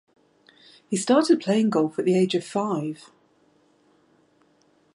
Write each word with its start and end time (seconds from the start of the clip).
He 0.89 0.97
started 0.97 1.39
playing 1.41 1.69
golf 1.69 1.99
at 1.99 2.05
the 2.05 2.17
age 2.17 2.33
of 2.33 2.43
five. 2.43 3.11